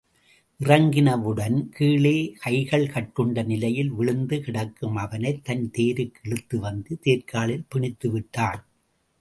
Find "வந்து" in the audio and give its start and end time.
6.59-6.99